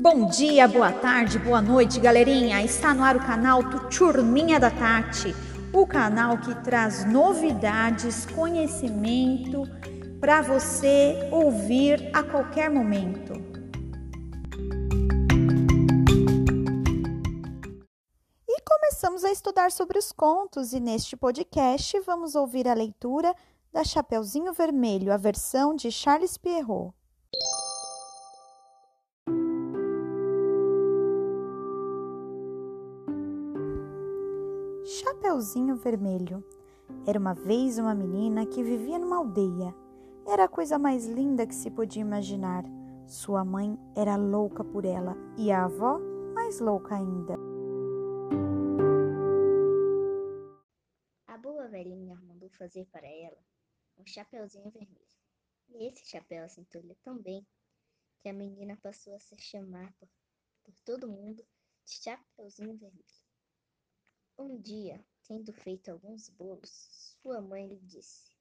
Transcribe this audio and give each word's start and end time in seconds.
Bom 0.00 0.24
dia, 0.24 0.66
boa 0.66 0.90
tarde, 0.90 1.38
boa 1.38 1.60
noite, 1.60 2.00
galerinha. 2.00 2.64
Está 2.64 2.94
no 2.94 3.04
ar 3.04 3.16
o 3.16 3.20
canal 3.20 3.60
Turminha 3.90 4.58
da 4.58 4.70
Tati, 4.70 5.34
o 5.74 5.86
canal 5.86 6.38
que 6.38 6.54
traz 6.62 7.04
novidades, 7.04 8.24
conhecimento 8.24 9.64
para 10.18 10.40
você 10.40 11.28
ouvir 11.30 12.10
a 12.14 12.22
qualquer 12.22 12.70
momento. 12.70 13.34
E 18.48 18.62
começamos 18.62 19.22
a 19.22 19.30
estudar 19.30 19.70
sobre 19.70 19.98
os 19.98 20.12
contos 20.12 20.72
e 20.72 20.80
neste 20.80 21.14
podcast 21.14 22.00
vamos 22.06 22.34
ouvir 22.34 22.66
a 22.66 22.72
leitura 22.72 23.34
da 23.70 23.84
Chapeuzinho 23.84 24.54
Vermelho, 24.54 25.12
a 25.12 25.18
versão 25.18 25.76
de 25.76 25.92
Charles 25.92 26.38
Pierrot. 26.38 26.98
Chapeuzinho 34.84 35.76
Vermelho. 35.76 36.42
Era 37.06 37.18
uma 37.18 37.34
vez 37.34 37.78
uma 37.78 37.94
menina 37.94 38.46
que 38.46 38.62
vivia 38.62 38.98
numa 38.98 39.18
aldeia. 39.18 39.74
Era 40.26 40.44
a 40.44 40.48
coisa 40.48 40.78
mais 40.78 41.06
linda 41.06 41.46
que 41.46 41.54
se 41.54 41.70
podia 41.70 42.00
imaginar. 42.00 42.64
Sua 43.06 43.44
mãe 43.44 43.78
era 43.94 44.16
louca 44.16 44.64
por 44.64 44.86
ela 44.86 45.14
e 45.36 45.52
a 45.52 45.66
avó 45.66 45.98
mais 46.34 46.60
louca 46.60 46.96
ainda. 46.96 47.34
A 51.26 51.36
boa 51.36 51.68
velhinha 51.68 52.18
mandou 52.22 52.48
fazer 52.50 52.86
para 52.86 53.06
ela 53.06 53.38
um 53.98 54.06
chapeuzinho 54.06 54.70
vermelho. 54.70 55.10
E 55.68 55.88
esse 55.88 56.06
chapéu 56.06 56.44
assentou-lhe 56.44 56.94
tão 57.02 57.18
bem 57.18 57.46
que 58.22 58.30
a 58.30 58.32
menina 58.32 58.78
passou 58.82 59.14
a 59.14 59.20
se 59.20 59.36
chamar 59.38 59.92
por, 59.98 60.08
por 60.64 60.74
todo 60.84 61.06
mundo 61.06 61.44
de 61.84 61.92
Chapeuzinho 62.02 62.76
Vermelho. 62.76 63.29
Um 64.40 64.56
dia, 64.56 64.98
tendo 65.28 65.52
feito 65.52 65.90
alguns 65.90 66.30
bolos, 66.30 66.88
sua 67.20 67.42
mãe 67.42 67.66
lhe 67.68 67.76
disse: 67.80 68.34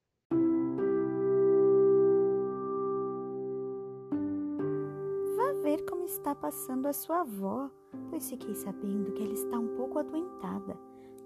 Vá 5.36 5.52
ver 5.62 5.84
como 5.90 6.06
está 6.06 6.34
passando 6.34 6.88
a 6.88 6.94
sua 6.94 7.20
avó, 7.20 7.70
pois 8.10 8.30
fiquei 8.30 8.56
sabendo 8.56 9.12
que 9.12 9.24
ela 9.24 9.34
está 9.34 9.60
um 9.60 9.76
pouco 9.76 10.00
adoentada. 10.00 10.80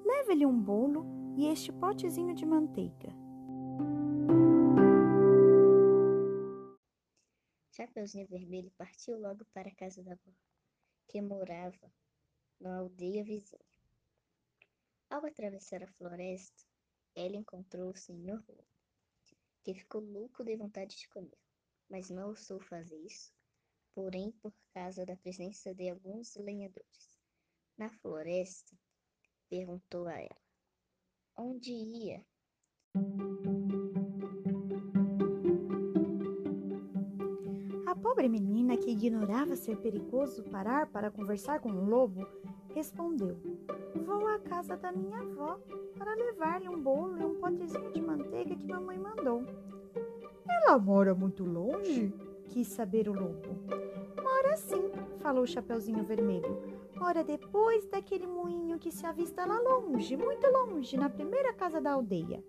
Leve-lhe 0.04 0.44
um 0.44 0.60
bolo 0.60 1.06
e 1.38 1.46
este 1.46 1.72
potezinho 1.72 2.34
de 2.34 2.44
manteiga. 2.44 3.14
Chapeuzinho 7.74 8.28
Vermelho 8.28 8.72
partiu 8.72 9.20
logo 9.20 9.46
para 9.54 9.70
a 9.70 9.76
casa 9.76 10.02
da 10.02 10.14
avó, 10.14 10.34
que 11.08 11.22
morava 11.22 11.94
na 12.60 12.80
aldeia 12.80 13.24
vizinha. 13.24 13.73
Ao 15.14 15.24
atravessar 15.28 15.84
a 15.84 15.88
floresta, 15.94 16.64
ela 17.16 17.36
encontrou 17.36 17.92
o 17.92 17.96
Senhor 17.96 18.44
Lobo, 18.50 18.68
que 19.64 19.76
ficou 19.76 20.02
louco 20.02 20.44
de 20.44 20.58
vontade 20.58 20.98
de 20.98 21.08
comer, 21.08 21.38
mas 21.88 22.10
não 22.10 22.30
ousou 22.30 22.60
fazer 22.60 22.98
isso, 22.98 23.32
porém 23.94 24.32
por 24.42 24.52
causa 24.74 25.06
da 25.06 25.16
presença 25.16 25.72
de 25.76 25.88
alguns 25.88 26.34
lenhadores. 26.36 27.22
Na 27.78 27.92
floresta, 27.92 28.76
perguntou 29.48 30.08
a 30.08 30.20
ela: 30.20 30.42
Onde 31.38 31.72
ia? 31.72 32.26
Que 38.84 38.92
ignorava 38.92 39.56
ser 39.56 39.78
perigoso 39.78 40.44
parar 40.44 40.88
para 40.88 41.10
conversar 41.10 41.60
com 41.60 41.70
o 41.70 41.86
lobo, 41.86 42.28
respondeu: 42.76 43.38
Vou 44.06 44.28
à 44.28 44.40
casa 44.40 44.76
da 44.76 44.92
minha 44.92 45.20
avó 45.20 45.58
para 45.98 46.14
levar-lhe 46.14 46.68
um 46.68 46.82
bolo 46.82 47.18
e 47.18 47.24
um 47.24 47.36
potezinho 47.36 47.92
de 47.94 48.02
manteiga 48.02 48.56
que 48.56 48.68
mamãe 48.68 48.98
mandou. 48.98 49.46
Ela 50.48 50.78
mora 50.78 51.16
muito 51.16 51.46
longe? 51.46 52.14
quis 52.50 52.68
saber 52.68 53.10
o 53.10 53.14
lobo. 53.14 53.58
Mora 54.22 54.56
sim, 54.58 54.92
falou 55.20 55.44
o 55.44 55.48
Chapeuzinho 55.48 56.04
Vermelho. 56.04 56.62
Mora 56.96 57.24
depois 57.24 57.86
daquele 57.88 58.28
moinho 58.28 58.78
que 58.78 58.92
se 58.92 59.06
avista 59.06 59.46
lá 59.46 59.60
longe, 59.60 60.16
muito 60.16 60.46
longe, 60.52 60.96
na 60.96 61.10
primeira 61.10 61.52
casa 61.54 61.82
da 61.82 61.94
aldeia. 61.94 62.44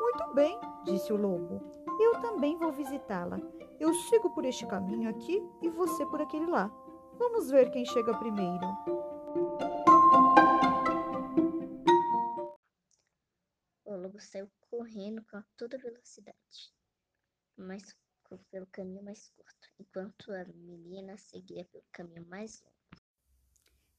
Muito 0.00 0.34
bem, 0.34 0.58
disse 0.84 1.12
o 1.12 1.16
lobo. 1.16 1.62
Eu 1.98 2.20
também 2.20 2.56
vou 2.56 2.72
visitá-la. 2.72 3.38
Eu 3.80 3.92
sigo 3.94 4.30
por 4.30 4.44
este 4.44 4.66
caminho 4.66 5.08
aqui 5.08 5.40
e 5.62 5.68
você 5.68 6.04
por 6.06 6.20
aquele 6.20 6.46
lá. 6.46 6.68
Vamos 7.18 7.50
ver 7.50 7.70
quem 7.70 7.84
chega 7.84 8.18
primeiro. 8.18 8.66
O 13.84 13.96
lobo 13.96 14.20
saiu 14.20 14.50
correndo 14.70 15.24
com 15.30 15.42
toda 15.56 15.78
velocidade, 15.78 16.72
mas 17.56 17.82
pelo 18.50 18.66
caminho 18.66 19.02
mais 19.02 19.30
curto, 19.30 19.68
enquanto 19.78 20.32
a 20.32 20.44
menina 20.44 21.16
seguia 21.16 21.64
pelo 21.66 21.84
caminho 21.92 22.26
mais 22.28 22.62
longo. 22.62 22.76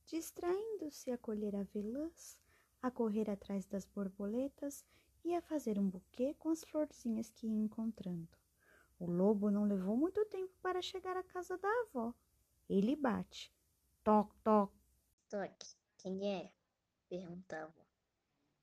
Distraindo-se 0.05 1.11
a 1.11 1.17
colher 1.17 1.55
avelãs, 1.55 2.39
a 2.81 2.91
correr 2.91 3.29
atrás 3.29 3.65
das 3.65 3.85
borboletas 3.85 4.85
e 5.27 5.35
a 5.35 5.41
fazer 5.41 5.77
um 5.77 5.89
buquê 5.89 6.33
com 6.35 6.49
as 6.49 6.63
florzinhas 6.63 7.29
que 7.29 7.47
ia 7.47 7.59
encontrando. 7.59 8.29
O 8.97 9.05
lobo 9.05 9.51
não 9.51 9.65
levou 9.65 9.97
muito 9.97 10.23
tempo 10.25 10.53
para 10.61 10.81
chegar 10.81 11.17
à 11.17 11.23
casa 11.23 11.57
da 11.57 11.69
avó. 11.81 12.13
Ele 12.69 12.95
bate. 12.95 13.53
Toc, 14.05 14.33
toc. 14.41 14.73
Toque, 15.29 15.75
quem 15.97 16.33
é? 16.33 16.51
perguntava. 17.09 17.85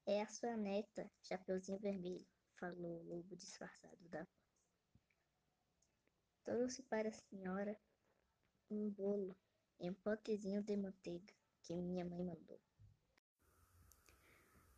É 0.06 0.22
a 0.22 0.28
sua 0.28 0.56
neta, 0.56 1.10
Chapeuzinho 1.20 1.78
Vermelho, 1.78 2.26
falou 2.58 3.00
o 3.00 3.04
lobo 3.08 3.36
disfarçado 3.36 4.08
da 4.08 4.20
avó. 4.20 4.30
Trouxe 6.44 6.82
para 6.84 7.10
a 7.10 7.12
senhora 7.12 7.78
um 8.70 8.88
bolo 8.88 9.36
e 9.78 9.90
um 9.90 9.94
potezinho 9.94 10.62
de 10.62 10.76
manteiga 10.76 11.34
que 11.62 11.74
minha 11.74 12.06
mãe 12.06 12.24
mandou. 12.24 12.60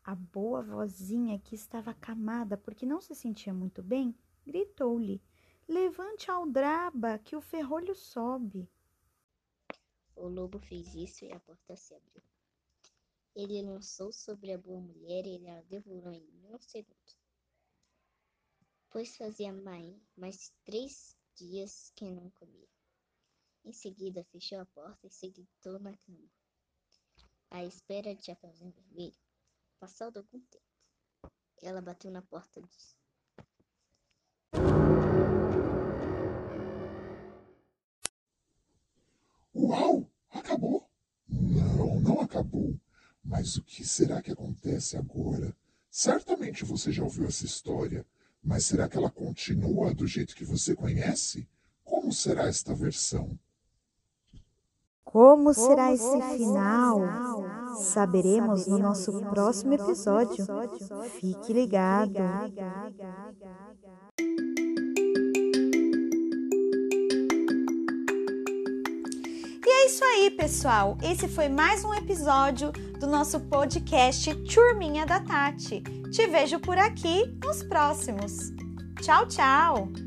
A 0.06 0.14
boa 0.14 0.62
vozinha, 0.62 1.36
que 1.40 1.56
estava 1.56 1.90
acamada 1.90 2.56
porque 2.56 2.86
não 2.86 3.00
se 3.00 3.12
sentia 3.12 3.52
muito 3.52 3.82
bem, 3.82 4.16
gritou-lhe: 4.46 5.20
Levante 5.66 6.30
a 6.30 6.34
aldraba, 6.34 7.18
que 7.18 7.34
o 7.34 7.40
ferrolho 7.40 7.92
sobe. 7.92 8.70
O 10.14 10.28
lobo 10.28 10.60
fez 10.60 10.94
isso 10.94 11.24
e 11.24 11.32
a 11.32 11.40
porta 11.40 11.74
se 11.74 11.92
abriu. 11.92 12.22
Ele 13.34 13.60
lançou 13.62 14.12
sobre 14.12 14.52
a 14.52 14.58
boa 14.58 14.80
mulher 14.80 15.26
e 15.26 15.44
ela 15.44 15.64
devorou 15.64 16.12
em 16.12 16.24
um 16.44 16.58
segundo. 16.60 17.16
Pois 18.88 19.16
fazia 19.16 19.52
mais 20.16 20.54
três 20.62 21.18
dias 21.34 21.92
que 21.96 22.08
não 22.08 22.30
comia. 22.30 22.68
Em 23.64 23.72
seguida, 23.72 24.22
fechou 24.22 24.60
a 24.60 24.66
porta 24.66 25.04
e 25.04 25.10
se 25.10 25.28
deitou 25.32 25.80
na 25.80 25.96
cama. 25.96 26.30
À 27.50 27.64
espera 27.64 28.14
de 28.14 28.24
Chapeuzinho 28.24 28.70
Vermelho, 28.70 29.25
passado 29.78 30.18
algum 30.18 30.40
tempo, 30.40 30.64
ela 31.62 31.80
bateu 31.80 32.10
na 32.10 32.22
porta 32.22 32.60
e 32.60 32.62
disse: 32.62 32.96
Uau! 39.54 40.08
Acabou? 40.30 40.88
Não, 41.28 42.00
não 42.00 42.20
acabou. 42.20 42.78
Mas 43.24 43.56
o 43.56 43.62
que 43.62 43.84
será 43.84 44.22
que 44.22 44.30
acontece 44.30 44.96
agora? 44.96 45.56
Certamente 45.90 46.64
você 46.64 46.92
já 46.92 47.02
ouviu 47.02 47.26
essa 47.26 47.44
história, 47.44 48.06
mas 48.42 48.66
será 48.66 48.88
que 48.88 48.96
ela 48.96 49.10
continua 49.10 49.94
do 49.94 50.06
jeito 50.06 50.36
que 50.36 50.44
você 50.44 50.76
conhece? 50.76 51.48
Como 51.82 52.12
será 52.12 52.46
esta 52.46 52.74
versão? 52.74 53.38
Como 55.04 55.54
será 55.54 55.92
esse 55.92 56.22
final? 56.36 57.00
Saberemos 57.76 58.66
no 58.66 58.78
nosso 58.78 59.12
próximo 59.30 59.74
episódio. 59.74 60.46
Fique 61.20 61.52
ligado. 61.52 62.22
E 69.64 69.68
é 69.68 69.86
isso 69.86 70.04
aí, 70.04 70.30
pessoal. 70.30 70.96
Esse 71.02 71.28
foi 71.28 71.48
mais 71.48 71.84
um 71.84 71.92
episódio 71.92 72.72
do 73.00 73.06
nosso 73.06 73.40
podcast 73.40 74.34
Turminha 74.44 75.04
da 75.04 75.20
Tati. 75.20 75.82
Te 76.10 76.26
vejo 76.26 76.58
por 76.60 76.78
aqui 76.78 77.26
nos 77.44 77.62
próximos. 77.62 78.52
Tchau, 79.02 79.26
tchau! 79.26 80.05